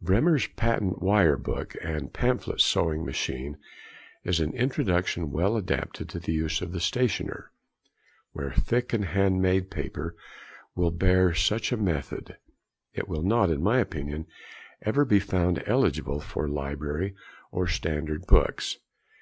Brehmer's 0.00 0.46
patent 0.46 1.02
wire 1.02 1.36
book 1.36 1.76
and 1.82 2.14
pamphlet 2.14 2.62
sewing 2.62 3.04
machine 3.04 3.58
is 4.24 4.40
an 4.40 4.54
introduction 4.54 5.30
well 5.30 5.54
adapted 5.54 6.08
to 6.08 6.18
the 6.18 6.32
use 6.32 6.62
of 6.62 6.72
the 6.72 6.80
stationer, 6.80 7.50
where 8.32 8.52
thick 8.54 8.94
and 8.94 9.04
hand 9.04 9.42
made 9.42 9.70
paper 9.70 10.16
will 10.74 10.92
bear 10.92 11.34
such 11.34 11.72
a 11.72 11.76
method. 11.76 12.38
It 12.94 13.06
will 13.06 13.20
not, 13.22 13.50
in 13.50 13.62
my 13.62 13.80
opinion, 13.80 14.24
ever 14.80 15.04
be 15.04 15.20
found 15.20 15.62
eligible 15.66 16.20
for 16.20 16.48
library 16.48 17.14
or 17.50 17.66
standard 17.66 18.26
books. 18.26 18.78